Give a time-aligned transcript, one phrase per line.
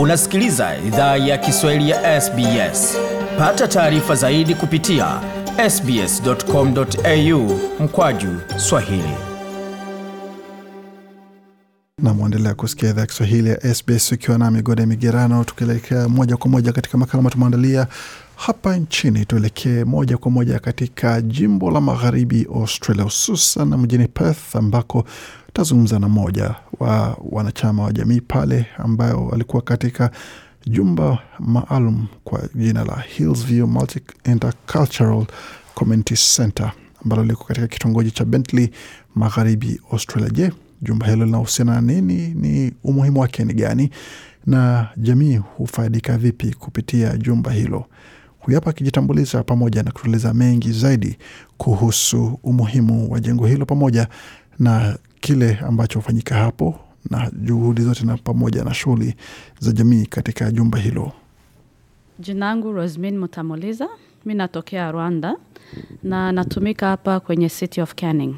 [0.00, 2.96] Unasikiliza idhaa ya Kiswahili ya SBS.
[3.38, 5.20] Pata taarifa zaidi kupitia
[5.70, 9.14] sbs.com.au mkwaju swahili.
[12.02, 16.50] na mwendelea kusikia idhaa ya Kiswahili ya SBS ukiwa na migode migerano, tukielekea moja kwa
[16.50, 17.86] moja katika makala tumeandalia
[18.36, 19.24] hapa nchini.
[19.24, 25.04] Tuelekee moja kwa moja katika jimbo la magharibi Australia, hususan mjini Perth ambako
[25.52, 30.10] tazungumza na mmoja wa wanachama wa jamii pale ambayo walikuwa katika
[30.66, 35.26] jumba maalum kwa jina la Hillsview Multi Intercultural
[35.74, 36.72] Community Center
[37.04, 38.70] ambalo liko katika kitongoji cha Bentley
[39.14, 40.30] magharibi Australia.
[40.30, 42.28] Je, jumba hilo linahusiana na nini?
[42.34, 43.90] Ni umuhimu wake ni gani?
[44.46, 47.84] Na jamii hufaidika vipi kupitia jumba hilo?
[48.40, 51.18] Huyu hapa akijitambulisha pamoja na kutueleza mengi zaidi
[51.58, 54.08] kuhusu umuhimu wa jengo hilo pamoja
[54.60, 56.74] na kile ambacho hufanyika hapo
[57.10, 59.14] na juhudi zote na pamoja na shughuli
[59.58, 61.12] za jamii katika jumba hilo.
[62.18, 63.88] Jina langu Rosmin Mutamuliza,
[64.24, 65.36] mi natokea Rwanda
[66.02, 68.34] na natumika hapa kwenye City of Canning.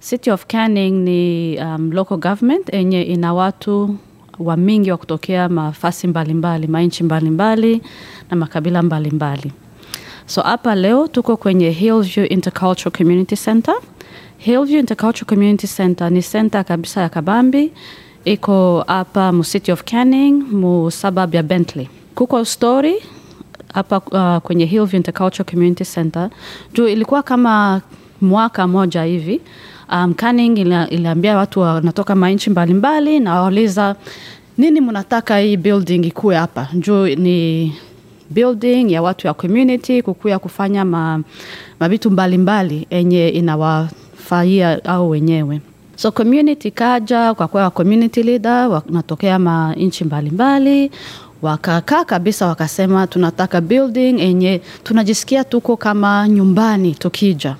[0.00, 3.96] City of Canning ni um, local government yenye ina watu
[4.38, 7.82] wa mingi wa kutokea mafasi mbalimbali, manchi mbalimbali
[8.30, 9.52] na makabila mbalimbali.
[10.26, 13.74] So hapa leo tuko kwenye Hillview Intercultural Community Center.
[14.38, 17.72] Hillview Intercultural Community Center ni senta kabisa ya Kabambi,
[18.24, 21.88] iko hapa mu City of Canning, mu suburb ya Bentley.
[22.14, 22.94] Kuko story
[23.74, 26.30] hapa uh, kwenye Hillview Intercultural Community Center.
[26.74, 27.80] Juu ilikuwa kama
[28.20, 29.40] mwaka moja hivi.
[29.92, 30.58] Um, Canning
[30.90, 33.96] iliambia watu wanatoka mainchi mbalimbali na wauliza
[34.58, 36.68] nini mnataka hii building ikuwe hapa?
[36.74, 37.72] Juu ni
[38.30, 41.22] building ya watu ya community kukuya kufanya ma,
[42.10, 43.42] mbalimbali enye
[44.22, 45.60] inawafaia au wenyewe.
[45.96, 50.90] So community kaja kwa kuwa community leader wanatokea manchi mbalimbali
[51.42, 57.56] wakakaa kabisa wakasema tunataka building enye tunajisikia tuko kama nyumbani tukija.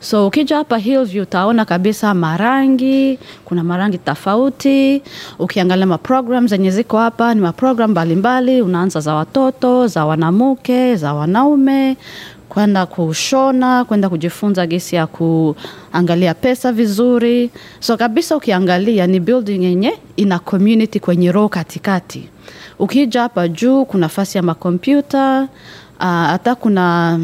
[0.00, 5.02] So ukija hapa Hillview utaona kabisa marangi, kuna marangi tofauti.
[5.38, 11.96] Ukiangalia maprogram zenye ziko hapa ni maprogram mbalimbali, unaanza za watoto, za wanamke, za wanaume
[12.48, 17.50] kwenda kushona, kwenda kujifunza gesi ya kuangalia pesa vizuri.
[17.80, 22.28] So kabisa ukiangalia ni building yenye ina community kwenye roho katikati.
[22.78, 25.48] Ukija hapa juu kuna nafasi ya makompyuta
[25.98, 27.20] hata uh, kuna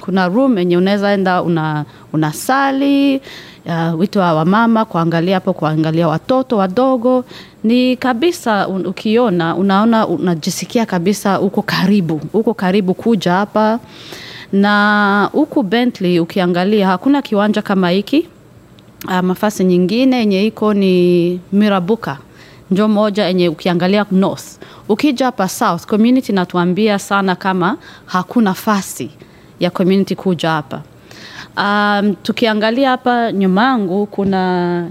[0.00, 3.20] kuna room yenye unaweza enda una, unasali
[3.66, 7.24] uh, wito wa wamama kuangalia hapo kuangalia watoto wadogo
[7.64, 13.78] ni kabisa un, ukiona unaona unajisikia kabisa uko karibu uko karibu kuja hapa
[14.52, 18.28] na huku Bentley ukiangalia hakuna kiwanja kama hiki.
[19.04, 22.18] Uh, mafasi nyingine yenye iko ni Mirabuka.
[22.70, 24.44] Njo moja yenye ukiangalia north.
[24.88, 27.76] Ukija hapa south community natuambia sana kama
[28.06, 29.10] hakuna fasi
[29.60, 30.82] ya community kuja hapa.
[31.56, 34.88] Um, tukiangalia hapa nyuma yangu kuna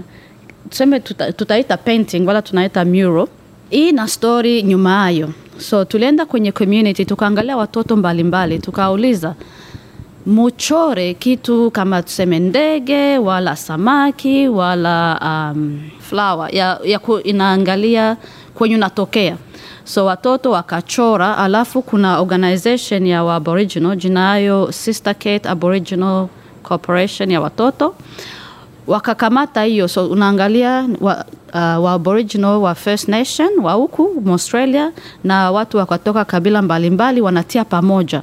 [0.70, 3.26] tuseme tuta, tutaita painting wala tunaita mural.
[3.70, 9.34] Hii na story nyuma yayo so tulienda kwenye community tukaangalia watoto mbalimbali tukauliza
[10.26, 15.20] muchore kitu kama tuseme ndege wala samaki wala
[15.54, 16.54] um, flower.
[16.54, 18.16] Ya, ya ku, inaangalia
[18.54, 19.36] kwenye unatokea
[19.84, 26.28] so watoto wakachora alafu kuna organization ya waaboriginal jinayo sister kate aboriginal
[26.62, 27.94] corporation ya watoto.
[28.86, 31.24] Wakakamata hiyo so unaangalia wa,
[31.54, 34.92] uh, wa aboriginal wa first nation wa huku australia
[35.24, 38.22] na watu wakatoka kabila mbalimbali mbali, wanatia pamoja.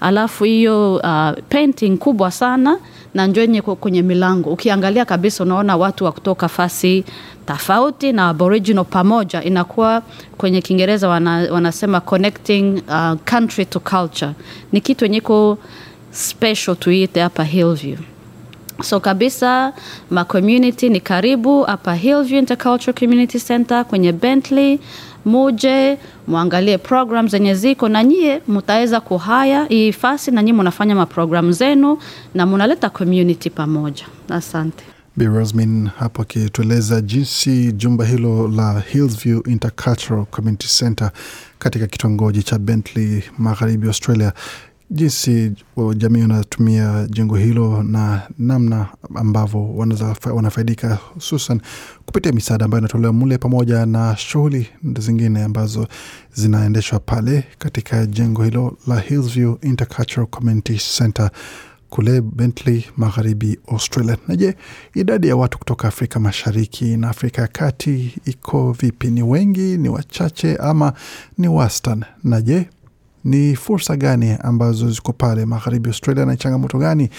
[0.00, 2.78] Alafu hiyo uh, painting kubwa sana
[3.14, 4.50] na njo kwenye milango.
[4.50, 7.04] Ukiangalia kabisa unaona watu wa kutoka fasi
[7.46, 9.42] tofauti na aboriginal pamoja.
[9.42, 10.02] Inakuwa
[10.38, 14.32] kwenye kiingereza wana, wanasema connecting uh, country to culture.
[14.72, 15.58] Ni kitu yenye iko
[16.10, 17.96] special tuite hapa hillview
[18.82, 19.72] so kabisa
[20.10, 24.80] ma community ni karibu hapa hillview intercultural community center kwenye bentley
[25.24, 31.52] muje mwangalie program zenye ziko na nyie mutaweza kuhaya hii fasi na nyie munafanya maprogramu
[31.52, 31.98] zenu
[32.34, 34.04] na munaleta community pamoja.
[34.28, 34.84] Asante.
[35.16, 41.10] Bi Rosmin hapo akitueleza jinsi jumba hilo la Hillsview Intercultural Community Center
[41.58, 44.32] katika kitongoji cha Bentley magharibi Australia
[44.90, 45.52] jinsi
[45.96, 49.74] jamii wanatumia jengo hilo na namna ambavyo
[50.34, 51.60] wanafaidika hususan
[52.06, 55.88] kupitia misaada ambayo inatolewa mule pamoja na shughuli zingine ambazo
[56.34, 61.30] zinaendeshwa pale katika jengo hilo la Hillsview Intercultural Community Center
[61.90, 64.16] kule Bentley, magharibi Australia.
[64.28, 64.54] Na je,
[64.94, 69.10] idadi ya watu kutoka Afrika Mashariki na Afrika ya Kati iko vipi?
[69.10, 70.92] Ni wengi, ni wachache ama
[71.38, 72.04] ni wastan?
[72.24, 72.68] Na je
[73.24, 77.10] ni fursa gani ambazo ziko pale magharibi Australia na changamoto gani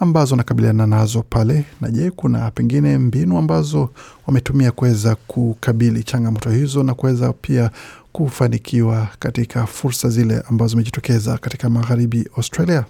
[0.00, 1.64] ambazo wanakabiliana nazo pale?
[1.80, 3.88] Na je, kuna pengine mbinu ambazo
[4.26, 7.70] wametumia kuweza kukabili changamoto hizo na kuweza pia
[8.12, 12.84] kufanikiwa katika fursa zile ambazo zimejitokeza katika magharibi Australia?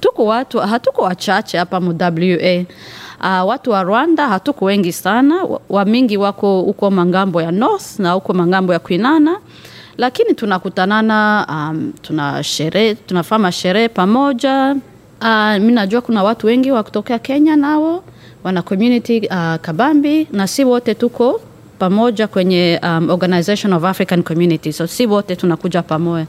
[0.00, 1.94] tuko watu hatuko wachache hapa mwa
[3.20, 8.32] uh, watu wa Rwanda hatuko wengi sana, wamingi wako huko mangambo ya north na huko
[8.32, 9.38] mangambo ya Kwinana,
[9.98, 14.76] lakini tunakutanana, um, tuna sherehe, tunafanya sherehe pamoja.
[15.22, 18.04] Uh, mi najua kuna watu wengi wa kutokea Kenya nao
[18.44, 21.40] wana community uh, kabambi, na si wote tuko
[21.78, 26.26] pamoja kwenye um, Organization of African Community, so si wote tunakuja pamoja.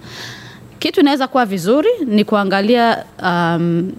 [0.79, 3.91] Kitu inaweza kuwa vizuri ni kuangalia um,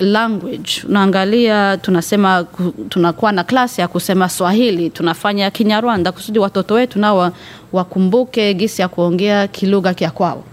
[0.00, 2.46] language unaangalia, tunasema
[2.88, 7.32] tunakuwa na klasi ya kusema Swahili, tunafanya Kinyarwanda kusudi watoto wetu nao
[7.72, 10.44] wakumbuke gisi ya kuongea kilugha kya kwao.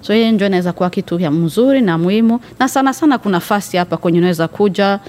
[0.00, 3.76] So hiyo ndio inaweza kuwa kitu ya mzuri na muhimu, na sana sana kuna fasi
[3.76, 5.00] hapa kwenye unaweza kuja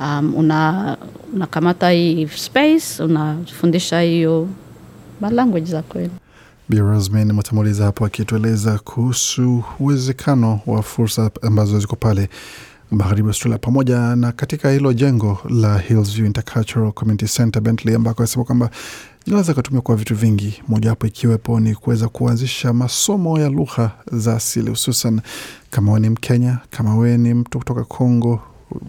[0.00, 0.96] um, una
[1.34, 4.48] unakamata hii space unafundisha hiyo
[5.30, 6.10] language za kwenu.
[6.68, 12.28] Bi Roseman Matamuliza hapo akitueleza kuhusu uwezekano wa fursa ambazo ziko pale
[12.90, 18.44] magharibi Australia, pamoja na katika hilo jengo la Hillsview Intercultural Community Center Bentley, ambako anasema
[18.44, 18.70] kwamba
[19.26, 24.70] inaweza ikatumia kwa vitu vingi, mojawapo ikiwepo ni kuweza kuanzisha masomo ya lugha za asili,
[24.70, 25.20] hususan
[25.70, 28.40] kama we ni Mkenya, kama we ni mtu kutoka Congo,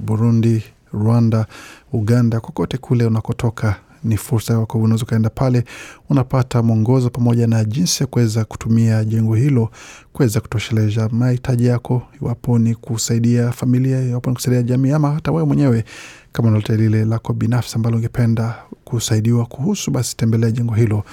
[0.06, 0.64] Burundi,
[0.94, 1.46] Rwanda,
[1.94, 4.78] Uganda, kokote kule unakotoka ni fursa yako.
[4.80, 5.64] Unaweza ukaenda pale,
[6.10, 9.70] unapata mwongozo pamoja na jinsi ya kuweza kutumia jengo hilo
[10.14, 15.46] kuweza kutosheleza mahitaji yako, iwapo ni kusaidia familia, iwapo ni kusaidia jamii, ama hata wewe
[15.48, 15.84] mwenyewe
[16.32, 18.56] kama unaleta lile lako binafsi ambalo ungependa
[18.86, 21.04] kusaidiwa kuhusu, basi tembelea jengo hilo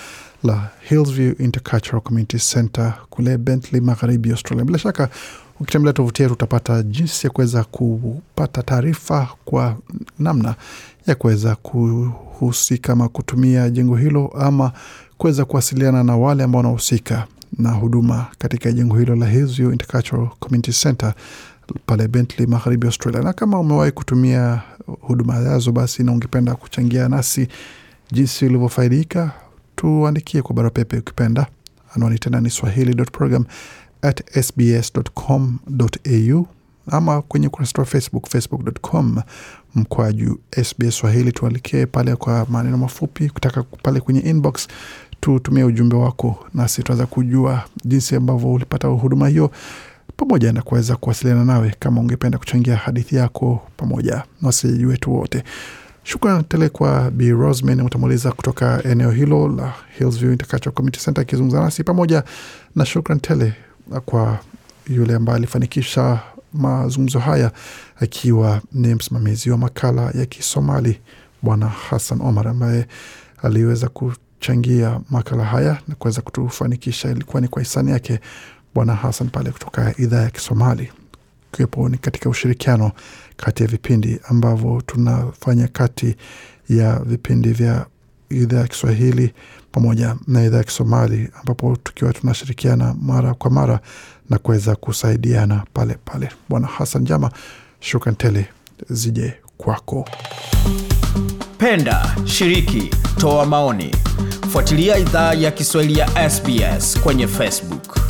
[0.45, 4.65] la Hillsview Intercultural Community Center kule Bentley, magharibi Australia.
[4.65, 5.09] Bila shaka
[5.61, 9.77] ukitembelea tovuti yetu utapata jinsi ya kuweza kupata taarifa kwa
[10.19, 10.55] namna
[11.07, 14.73] ya kuweza kuhusika ama kutumia jengo hilo ama
[15.19, 17.27] kuweza kuwasiliana na wale ambao wanahusika
[17.59, 21.15] na huduma katika jengo hilo la Hillsview Intercultural Community Center
[21.87, 23.23] pale Bentley, magharibi Australia.
[23.23, 24.63] Na kama umewahi kutumia
[25.01, 27.49] huduma yazo, basi na ungependa kuchangia nasi
[28.13, 29.31] jinsi ulivyofaidika,
[29.77, 31.47] tuandikie kwa barua pepe ukipenda.
[31.95, 33.45] Anwani tena ni swahili.program
[34.07, 36.47] at sbs.com.au
[36.91, 39.17] ama kwenye ukurasa wa Facebook, facebook.com
[39.75, 41.33] mkwaju SBS Swahili.
[41.33, 44.69] Tuandikie pale kwa maneno mafupi, kutaka pale kwenye inbox
[45.21, 49.51] tutumie ujumbe wako, nasi tunaweza kujua jinsi ambavyo ulipata huduma hiyo,
[50.17, 55.45] pamoja na kuweza kuwasiliana nawe kama ungependa kuchangia hadithi yako pamoja na wasiliaji wetu wote.
[56.03, 61.61] Shukran tele kwa Bi Rosman utamuuliza kutoka eneo hilo la Hillsview Intercultural Community Center akizungumza
[61.61, 62.25] nasi, pamoja
[62.77, 63.55] na shukran tele
[64.05, 64.39] kwa
[64.89, 66.21] yule ambaye alifanikisha
[66.53, 67.53] mazungumzo haya
[68.01, 71.01] akiwa ni msimamizi wa makala ya Kisomali
[71.43, 72.87] Bwana Hassan Omar ambaye
[73.43, 77.11] aliweza kuchangia makala haya na kuweza kutufanikisha.
[77.11, 78.21] Ilikuwa ni kwa hisani yake
[78.75, 80.93] Bwana Hassan pale kutoka idhaa ya Kisomali,
[81.53, 82.93] ikiwepo ni katika ushirikiano
[83.37, 86.17] kati ya vipindi ambavyo tunafanya kati
[86.69, 87.87] ya vipindi vya
[88.31, 89.33] idhaa ya Kiswahili
[89.73, 93.81] pamoja na idhaa ya Kisomali, ambapo tukiwa tunashirikiana mara kwa mara
[94.31, 96.29] na kuweza kusaidiana pale pale.
[96.49, 97.31] Bwana Hassan Jama,
[97.81, 98.47] shukran tele
[98.91, 100.09] zije kwako.
[101.59, 103.95] Penda, shiriki, toa maoni,
[104.53, 108.06] fuatilia idhaa ya Kiswahili ya SBS kwenye Facebook.